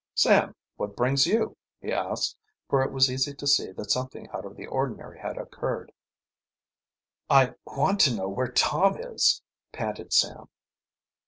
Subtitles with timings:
[0.15, 2.35] "Sam, what brings you?" he asked,
[2.67, 5.91] for it was easy to see that something out of the ordinary had occurred.
[7.29, 10.49] "I want to know where Tom is," panted Sam.